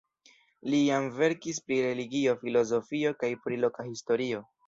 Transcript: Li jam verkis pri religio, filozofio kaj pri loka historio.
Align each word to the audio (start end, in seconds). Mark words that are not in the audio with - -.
Li 0.73 0.77
jam 0.85 1.09
verkis 1.17 1.59
pri 1.67 1.77
religio, 1.87 2.35
filozofio 2.41 3.13
kaj 3.25 3.31
pri 3.45 3.63
loka 3.67 3.89
historio. 3.93 4.43